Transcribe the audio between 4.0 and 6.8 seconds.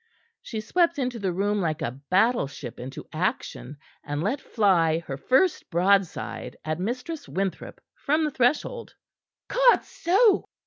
and let fly her first broadside at